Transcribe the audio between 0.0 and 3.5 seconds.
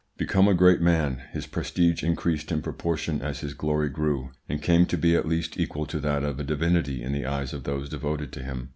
Become a great man, his prestige increased in proportion as